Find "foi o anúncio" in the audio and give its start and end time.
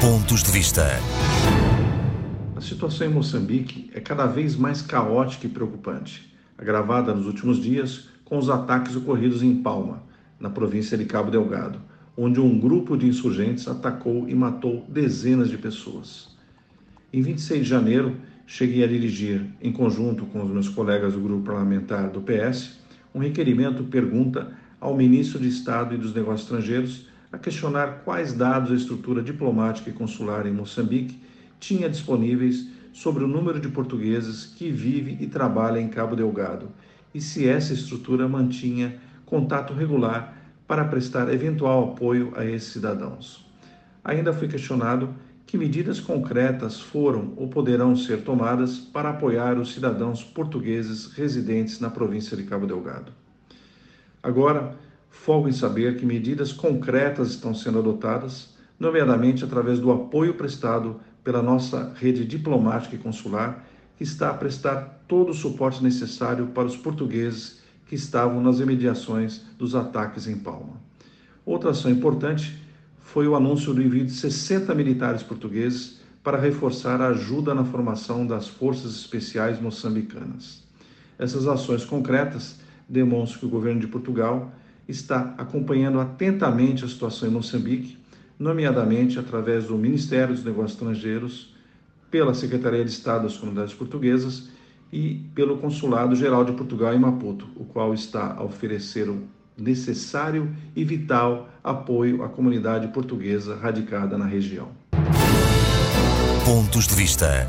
73.00-73.74